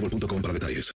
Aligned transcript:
boostmobile.com 0.00 0.42
para 0.42 0.54
detalles. 0.54 0.94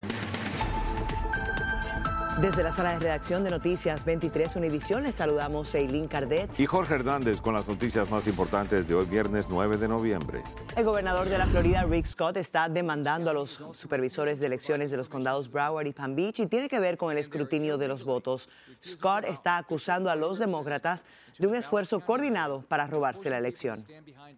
Desde 2.41 2.63
la 2.63 2.73
sala 2.73 2.95
de 2.95 2.99
redacción 2.99 3.45
de 3.45 3.51
Noticias 3.51 4.05
23 4.05 4.57
Univisión 4.57 5.03
les 5.03 5.15
saludamos 5.15 5.73
Eileen 5.75 6.09
Cardet. 6.09 6.59
Y 6.59 6.67
Jorge 6.67 6.95
Hernández 6.95 7.41
con 7.41 7.55
las 7.55 7.69
noticias 7.69 8.11
más 8.11 8.27
importantes 8.27 8.89
de 8.89 8.95
hoy 8.95 9.05
viernes 9.05 9.47
9 9.49 9.77
de 9.77 9.87
noviembre. 9.87 10.43
El 10.75 10.85
gobernador 10.85 11.29
de 11.29 11.39
la 11.39 11.47
Florida, 11.47 11.85
Rick 11.85 12.07
Scott, 12.07 12.39
está 12.39 12.69
demandando 12.69 13.31
a 13.31 13.35
los 13.35 13.63
supervisores 13.75 14.41
de 14.41 14.47
elecciones 14.47 14.91
de 14.91 14.97
los 14.97 15.09
condados 15.09 15.53
Broward 15.53 15.87
y 15.87 15.93
Palm 15.93 16.17
Beach 16.17 16.41
y 16.41 16.47
tiene 16.47 16.69
que 16.69 16.81
ver 16.81 16.97
con 16.97 17.13
el 17.13 17.19
escrutinio 17.19 17.79
de 17.79 17.87
los 17.87 18.03
votos. 18.03 18.49
Scott 18.85 19.25
está 19.25 19.59
acusando 19.59 20.11
a 20.11 20.17
los 20.17 20.39
demócratas 20.39 21.05
de 21.43 21.49
un 21.49 21.57
esfuerzo 21.57 21.99
coordinado 21.99 22.63
para 22.69 22.87
robarse 22.87 23.29
la 23.29 23.37
elección. 23.37 23.85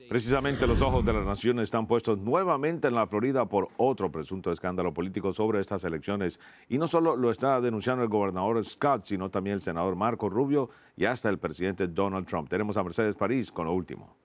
Precisamente 0.09 0.67
los 0.67 0.81
ojos 0.81 1.05
de 1.05 1.13
la 1.13 1.23
nación 1.23 1.61
están 1.61 1.87
puestos 1.87 2.19
nuevamente 2.19 2.89
en 2.89 2.95
la 2.95 3.07
Florida 3.07 3.45
por 3.45 3.69
otro 3.77 4.11
presunto 4.11 4.51
escándalo 4.51 4.95
político 4.95 5.31
sobre 5.31 5.61
estas 5.61 5.85
elecciones. 5.85 6.41
Y 6.67 6.79
no 6.79 6.89
solo 6.89 7.15
lo 7.15 7.31
está 7.31 7.61
denunciando 7.61 8.03
el 8.03 8.09
gobernador 8.09 8.65
Scott, 8.65 9.03
sino 9.03 9.31
también 9.31 9.57
el 9.57 9.63
senador 9.63 9.97
Marco 9.97 10.31
Rubio 10.31 10.71
y 10.97 11.05
hasta 11.05 11.29
el 11.29 11.39
presidente 11.39 11.89
Donald 11.89 12.27
Trump. 12.27 12.49
Tenemos 12.49 12.79
a 12.79 12.83
Mercedes 12.83 13.17
París 13.17 13.53
con 13.53 13.67
lo 13.67 13.75
último. 13.75 14.17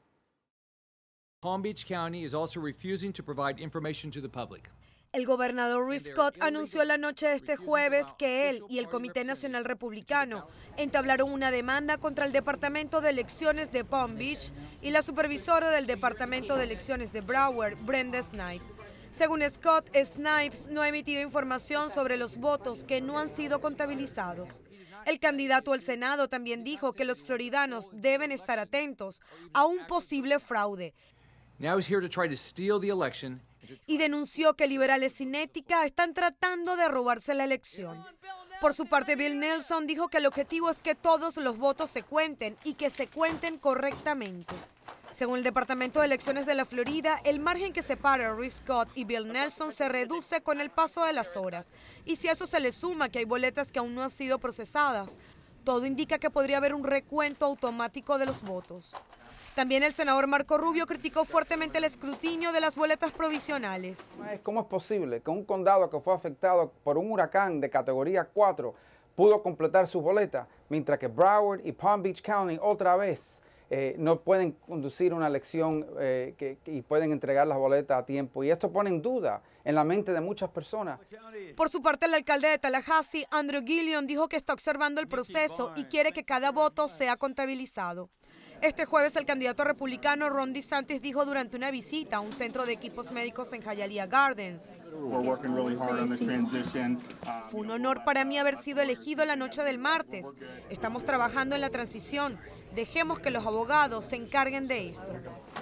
Palm 1.42 1.62
Beach 1.62 1.86
County 1.86 2.24
is 2.24 2.34
also 2.34 2.62
refusing 2.62 3.12
to 3.12 3.22
provide 3.22 3.62
information 3.62 4.10
to 4.10 4.22
the 4.22 4.30
public. 4.30 4.70
El 5.12 5.26
gobernador 5.26 5.90
Rick 5.90 6.12
Scott 6.12 6.38
anunció 6.40 6.84
la 6.84 7.00
noche 7.00 7.28
de 7.28 7.34
este 7.34 7.56
jueves 7.56 8.06
que 8.20 8.48
él 8.48 8.64
y 8.70 8.78
el 8.78 8.88
Comité 8.88 9.24
Nacional 9.24 9.66
Republicano 9.66 10.48
entablaron 10.78 11.32
una 11.32 11.50
demanda 11.50 11.98
contra 11.98 12.28
el 12.28 12.32
Departamento 12.32 13.02
de 13.02 13.10
Elecciones 13.10 13.72
de 13.72 13.84
Palm 13.84 14.20
Beach 14.20 14.52
y 14.84 14.92
la 14.92 15.02
supervisora 15.02 15.72
del 15.72 15.88
Departamento 15.88 16.56
de 16.58 16.66
Elecciones 16.66 17.12
de 17.12 17.22
Broward, 17.22 17.76
Brenda 17.84 18.22
Snipe. 18.22 18.64
Según 19.10 19.42
Scott, 19.50 19.90
Snipes 19.96 20.68
no 20.68 20.84
ha 20.84 20.90
emitido 20.90 21.24
información 21.24 21.90
sobre 21.90 22.16
los 22.16 22.38
votos 22.38 22.84
que 22.84 23.02
no 23.02 23.18
han 23.18 23.36
sido 23.36 23.62
contabilizados. 23.62 24.62
El 25.08 25.20
candidato 25.20 25.74
al 25.74 25.82
Senado 25.82 26.28
también 26.28 26.64
dijo 26.64 26.94
que 26.94 27.06
los 27.06 27.24
floridanos 27.24 27.90
deben 27.94 28.32
estar 28.32 28.60
atentos 28.60 29.22
a 29.54 29.66
un 29.66 29.88
posible 29.88 30.40
fraude 30.40 30.94
Now 31.58 31.78
he's 31.78 31.88
here 31.88 32.00
to 32.00 32.08
try 32.08 32.26
to 32.30 32.38
steal 32.38 32.80
the 32.80 32.88
election. 32.88 33.42
Y 33.86 33.98
denunció 33.98 34.56
que 34.56 34.68
liberales 34.68 35.14
sin 35.14 35.36
ética 35.36 35.86
están 35.86 36.14
tratando 36.14 36.76
de 36.76 36.88
robarse 36.88 37.34
la 37.34 37.44
elección. 37.44 38.04
Por 38.62 38.74
su 38.74 38.88
parte, 38.88 39.16
Bill 39.16 39.40
Nelson 39.40 39.88
dijo 39.88 40.10
que 40.10 40.18
el 40.18 40.26
objetivo 40.26 40.70
es 40.70 40.82
que 40.82 40.96
todos 40.96 41.38
los 41.38 41.58
votos 41.58 41.90
se 41.90 42.04
cuenten 42.04 42.58
y 42.64 42.74
que 42.74 42.90
se 42.90 43.08
cuenten 43.08 43.58
correctamente. 43.58 44.54
Según 45.14 45.38
el 45.38 45.44
Departamento 45.44 46.00
de 46.00 46.06
Elecciones 46.06 46.46
de 46.46 46.56
la 46.56 46.66
Florida, 46.66 47.20
el 47.24 47.40
margen 47.40 47.74
que 47.74 47.82
separa 47.82 48.30
a 48.30 48.36
Rick 48.36 48.52
Scott 48.52 48.90
y 48.96 49.06
Bill 49.06 49.28
Nelson 49.28 49.72
se 49.72 49.90
reduce 49.90 50.42
con 50.42 50.62
el 50.62 50.70
paso 50.70 51.04
de 51.06 51.14
las 51.14 51.36
horas. 51.38 51.72
Y 52.06 52.18
si 52.18 52.28
a 52.28 52.34
eso 52.34 52.48
se 52.48 52.60
le 52.60 52.72
suma 52.72 53.10
que 53.10 53.20
hay 53.20 53.26
boletas 53.26 53.72
que 53.72 53.80
aún 53.80 53.96
no 53.96 54.04
han 54.04 54.10
sido 54.10 54.40
procesadas, 54.40 55.18
todo 55.64 55.86
indica 55.86 56.20
que 56.20 56.30
podría 56.30 56.58
haber 56.58 56.74
un 56.74 56.84
recuento 56.84 57.46
automático 57.46 58.18
de 58.18 58.26
los 58.26 58.42
votos. 58.42 58.94
También 59.60 59.84
el 59.84 59.92
senador 59.92 60.26
Marco 60.26 60.58
Rubio 60.58 60.88
criticó 60.88 61.26
fuertemente 61.26 61.80
el 61.80 61.84
escrutinio 61.84 62.54
de 62.54 62.62
las 62.62 62.78
boletas 62.78 63.12
provisionales. 63.12 64.18
¿Cómo 64.42 64.62
es 64.62 64.68
posible 64.68 65.20
que 65.22 65.30
un 65.30 65.44
condado 65.44 65.90
que 65.90 66.00
fue 66.00 66.14
afectado 66.14 66.72
por 66.82 66.98
un 66.98 67.12
huracán 67.12 67.60
de 67.60 67.70
categoría 67.70 68.24
4 68.24 68.74
pudo 69.18 69.44
completar 69.44 69.86
su 69.86 70.00
boleta, 70.00 70.48
mientras 70.70 70.98
que 70.98 71.08
Broward 71.08 71.60
y 71.66 71.74
Palm 71.74 72.02
Beach 72.02 72.22
County 72.22 72.58
otra 72.62 72.96
vez 72.96 73.44
eh, 73.70 73.96
no 74.00 74.22
pueden 74.22 74.54
conducir 74.54 75.14
una 75.14 75.28
elección 75.28 75.86
eh, 76.00 76.34
que- 76.38 76.58
y 76.66 76.82
pueden 76.82 77.12
entregar 77.12 77.46
las 77.46 77.58
boletas 77.58 78.00
a 78.02 78.06
tiempo? 78.06 78.46
Y 78.46 78.52
esto 78.52 78.72
pone 78.72 78.90
en 78.90 79.02
duda 79.02 79.42
en 79.66 79.76
la 79.76 79.84
mente 79.84 80.14
de 80.14 80.22
muchas 80.22 80.50
personas. 80.52 81.02
Por 81.58 81.70
su 81.70 81.82
parte, 81.82 82.06
el 82.06 82.14
alcalde 82.14 82.48
de 82.48 82.60
Tallahassee, 82.60 83.28
Andrew 83.30 83.62
Gilliam, 83.62 84.08
dijo 84.08 84.30
que 84.30 84.38
está 84.38 84.54
observando 84.54 85.02
el 85.02 85.10
proceso 85.10 85.74
y 85.76 85.84
quiere 85.84 86.14
que 86.14 86.24
cada 86.24 86.52
voto 86.54 86.88
sea 86.88 87.18
contabilizado. 87.18 88.10
Este 88.62 88.86
jueves, 88.86 89.16
el 89.16 89.26
candidato 89.26 89.64
republicano 89.64 90.30
Ron 90.30 90.52
DeSantis 90.52 91.02
dijo 91.02 91.24
durante 91.24 91.56
una 91.56 91.72
visita 91.72 92.18
a 92.18 92.20
un 92.20 92.34
centro 92.34 92.66
de 92.66 92.74
equipos 92.74 93.12
médicos 93.12 93.54
en 93.54 93.62
Hialeah 93.62 94.08
Gardens. 94.08 94.78
Fue 97.50 97.60
un 97.62 97.72
honor 97.72 98.04
para 98.04 98.26
mí 98.26 98.38
haber 98.38 98.58
sido 98.58 98.82
elegido 98.82 99.24
la 99.24 99.38
noche 99.38 99.64
del 99.64 99.80
martes. 99.80 100.26
Estamos 100.70 101.06
trabajando 101.06 101.56
en 101.56 101.62
la 101.62 101.70
transición. 101.70 102.38
Dejemos 102.76 103.20
que 103.20 103.32
los 103.32 103.46
abogados 103.46 104.04
se 104.06 104.18
encarguen 104.18 104.68
de 104.68 104.90
esto. 104.90 105.14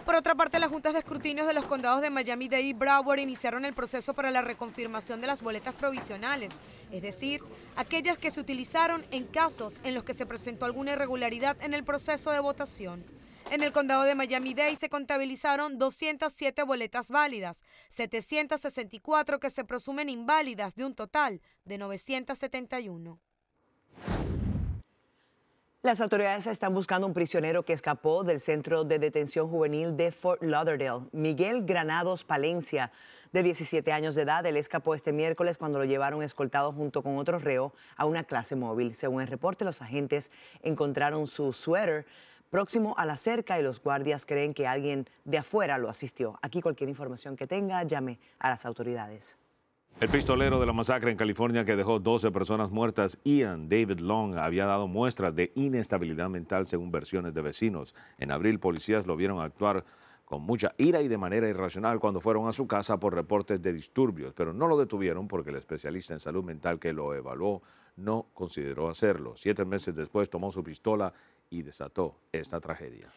Por 0.07 0.15
otra 0.15 0.35
parte, 0.35 0.57
las 0.57 0.69
juntas 0.69 0.93
de 0.93 0.99
escrutinio 0.99 1.45
de 1.45 1.53
los 1.53 1.65
condados 1.65 2.01
de 2.01 2.09
Miami-Dade 2.09 2.61
y 2.61 2.71
Broward 2.71 3.19
iniciaron 3.19 3.65
el 3.65 3.73
proceso 3.73 4.13
para 4.13 4.31
la 4.31 4.41
reconfirmación 4.41 5.19
de 5.19 5.27
las 5.27 5.41
boletas 5.41 5.75
provisionales, 5.75 6.53
es 6.93 7.01
decir, 7.01 7.43
aquellas 7.75 8.17
que 8.17 8.31
se 8.31 8.39
utilizaron 8.39 9.05
en 9.11 9.25
casos 9.25 9.73
en 9.83 9.93
los 9.93 10.05
que 10.05 10.13
se 10.13 10.25
presentó 10.25 10.63
alguna 10.63 10.93
irregularidad 10.93 11.57
en 11.59 11.73
el 11.73 11.83
proceso 11.83 12.31
de 12.31 12.39
votación. 12.39 13.03
En 13.51 13.61
el 13.61 13.73
condado 13.73 14.03
de 14.03 14.15
Miami-Dade 14.15 14.77
se 14.77 14.87
contabilizaron 14.87 15.77
207 15.77 16.63
boletas 16.63 17.09
válidas, 17.09 17.61
764 17.89 19.41
que 19.41 19.49
se 19.49 19.65
presumen 19.65 20.07
inválidas 20.07 20.73
de 20.75 20.85
un 20.85 20.95
total 20.95 21.41
de 21.65 21.77
971. 21.79 23.19
Las 25.87 26.01
autoridades 26.01 26.47
están 26.47 26.73
buscando 26.73 27.07
un 27.07 27.13
prisionero 27.13 27.63
que 27.63 27.71
escapó 27.71 28.25
del 28.25 28.41
centro 28.41 28.83
de 28.83 28.99
detención 28.99 29.47
juvenil 29.47 29.95
de 29.95 30.11
Fort 30.11 30.43
Lauderdale, 30.43 31.05
Miguel 31.13 31.63
Granados 31.63 32.25
Palencia, 32.25 32.91
de 33.31 33.41
17 33.41 33.93
años 33.93 34.13
de 34.13 34.23
edad. 34.23 34.45
Él 34.45 34.57
escapó 34.57 34.95
este 34.95 35.13
miércoles 35.13 35.57
cuando 35.57 35.79
lo 35.79 35.85
llevaron 35.85 36.21
escoltado 36.23 36.73
junto 36.73 37.03
con 37.03 37.17
otro 37.17 37.39
reo 37.39 37.73
a 37.95 38.03
una 38.03 38.25
clase 38.25 38.57
móvil. 38.57 38.95
Según 38.95 39.21
el 39.21 39.29
reporte, 39.29 39.63
los 39.63 39.81
agentes 39.81 40.29
encontraron 40.61 41.25
su 41.25 41.53
suéter 41.53 42.05
próximo 42.49 42.93
a 42.97 43.05
la 43.05 43.15
cerca 43.15 43.57
y 43.57 43.63
los 43.63 43.81
guardias 43.81 44.25
creen 44.25 44.53
que 44.53 44.67
alguien 44.67 45.09
de 45.23 45.37
afuera 45.37 45.77
lo 45.77 45.87
asistió. 45.87 46.37
Aquí 46.41 46.61
cualquier 46.61 46.89
información 46.89 47.37
que 47.37 47.47
tenga, 47.47 47.81
llame 47.83 48.19
a 48.39 48.49
las 48.49 48.65
autoridades. 48.65 49.37
El 49.99 50.09
pistolero 50.09 50.59
de 50.59 50.67
la 50.67 50.73
masacre 50.73 51.09
en 51.09 51.17
California 51.17 51.65
que 51.65 51.75
dejó 51.75 51.99
12 51.99 52.29
personas 52.29 52.69
muertas, 52.69 53.17
Ian 53.23 53.67
David 53.67 53.97
Long, 53.97 54.37
había 54.37 54.67
dado 54.67 54.87
muestras 54.87 55.33
de 55.33 55.51
inestabilidad 55.55 56.29
mental 56.29 56.67
según 56.67 56.91
versiones 56.91 57.33
de 57.33 57.41
vecinos. 57.41 57.95
En 58.19 58.31
abril, 58.31 58.59
policías 58.59 59.07
lo 59.07 59.15
vieron 59.15 59.41
actuar 59.41 59.85
con 60.23 60.43
mucha 60.43 60.75
ira 60.77 61.01
y 61.01 61.07
de 61.07 61.17
manera 61.17 61.49
irracional 61.49 61.99
cuando 61.99 62.21
fueron 62.21 62.47
a 62.47 62.53
su 62.53 62.67
casa 62.67 62.99
por 62.99 63.15
reportes 63.15 63.59
de 63.59 63.73
disturbios, 63.73 64.35
pero 64.35 64.53
no 64.53 64.67
lo 64.67 64.77
detuvieron 64.77 65.27
porque 65.27 65.49
el 65.49 65.55
especialista 65.55 66.13
en 66.13 66.19
salud 66.19 66.43
mental 66.43 66.77
que 66.77 66.93
lo 66.93 67.15
evaluó 67.15 67.63
no 67.95 68.27
consideró 68.35 68.89
hacerlo. 68.89 69.33
Siete 69.35 69.65
meses 69.65 69.95
después 69.95 70.29
tomó 70.29 70.51
su 70.51 70.63
pistola 70.63 71.11
y 71.49 71.63
desató 71.63 72.19
esta 72.31 72.59
tragedia. 72.59 73.09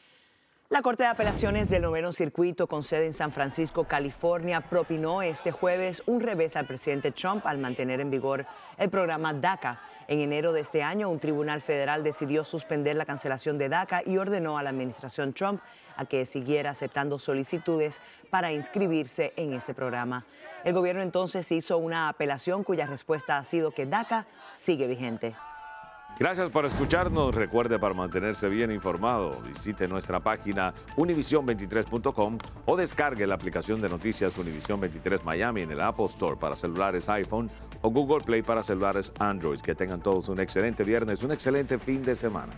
La 0.73 0.83
Corte 0.83 1.03
de 1.03 1.09
Apelaciones 1.09 1.69
del 1.69 1.83
Noveno 1.83 2.13
Circuito, 2.13 2.69
con 2.69 2.85
sede 2.85 3.07
en 3.07 3.13
San 3.13 3.33
Francisco, 3.33 3.89
California, 3.89 4.61
propinó 4.61 5.21
este 5.21 5.51
jueves 5.51 6.01
un 6.07 6.21
revés 6.21 6.55
al 6.55 6.69
presidente 6.69 7.11
Trump 7.11 7.45
al 7.49 7.59
mantener 7.59 7.99
en 7.99 8.09
vigor 8.09 8.47
el 8.79 8.89
programa 8.89 9.35
DACA. 9.35 9.81
En 10.07 10.21
enero 10.21 10.53
de 10.53 10.61
este 10.61 10.85
año, 10.85 11.11
un 11.11 11.19
tribunal 11.19 11.61
federal 11.61 12.05
decidió 12.05 12.45
suspender 12.45 12.95
la 12.95 13.05
cancelación 13.05 13.59
de 13.59 13.69
DACA 13.69 14.05
y 14.07 14.17
ordenó 14.19 14.59
a 14.59 14.63
la 14.63 14.71
administración 14.71 15.33
Trump 15.33 15.61
a 15.97 16.05
que 16.05 16.25
siguiera 16.25 16.71
aceptando 16.71 17.19
solicitudes 17.19 18.01
para 18.31 18.53
inscribirse 18.53 19.33
en 19.35 19.55
ese 19.55 19.75
programa. 19.75 20.25
El 20.63 20.73
gobierno 20.73 21.03
entonces 21.03 21.51
hizo 21.51 21.79
una 21.79 22.09
apelación 22.09 22.63
cuya 22.63 22.87
respuesta 22.87 23.39
ha 23.39 23.45
sido 23.45 23.73
que 23.73 23.87
DACA 23.87 24.29
sigue 24.55 24.87
vigente. 24.87 25.35
Gracias 26.19 26.51
por 26.51 26.67
escucharnos. 26.67 27.35
Recuerde 27.35 27.79
para 27.79 27.95
mantenerse 27.95 28.49
bien 28.49 28.71
informado, 28.71 29.41
visite 29.41 29.89
nuestra 29.89 30.21
página 30.21 30.75
univision23.com 30.97 32.37
o 32.67 32.77
descargue 32.77 33.27
la 33.27 33.37
aplicación 33.37 33.81
de 33.81 33.89
noticias 33.89 34.37
Univision 34.37 34.81
23 34.81 35.25
Miami 35.25 35.62
en 35.62 35.71
el 35.71 35.81
Apple 35.81 36.05
Store 36.07 36.37
para 36.37 36.55
celulares 36.57 37.09
iPhone 37.09 37.51
o 37.81 37.91
Google 37.91 38.23
Play 38.23 38.43
para 38.43 38.62
celulares 38.62 39.12
Android. 39.19 39.61
Que 39.61 39.75
tengan 39.75 40.03
todos 40.03 40.29
un 40.29 40.41
excelente 40.41 40.85
viernes, 40.85 41.23
un 41.23 41.33
excelente 41.33 41.79
fin 41.79 42.03
de 42.03 42.15
semana. 42.15 42.53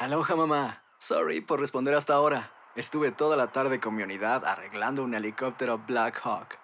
Aloha 0.00 0.36
mamá. 0.36 0.82
Sorry 0.98 1.40
por 1.40 1.60
responder 1.60 1.94
hasta 1.94 2.14
ahora. 2.14 2.50
Estuve 2.76 3.12
toda 3.12 3.36
la 3.36 3.52
tarde 3.52 3.78
con 3.78 3.94
mi 3.94 4.02
unidad 4.02 4.44
arreglando 4.44 5.04
un 5.04 5.14
helicóptero 5.14 5.78
Black 5.78 6.20
Hawk. 6.24 6.63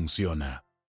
funciona. 0.00 0.69